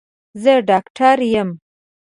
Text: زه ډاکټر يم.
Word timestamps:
زه 0.41 0.53
ډاکټر 0.69 1.17
يم. 1.35 1.49